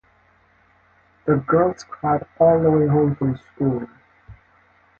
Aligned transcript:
The 1.25 1.35
girls 1.35 1.83
cried 1.83 2.25
all 2.39 2.59
the 2.59 2.71
way 2.71 2.87
home 2.87 3.15
from 3.17 3.37
school. 3.53 3.87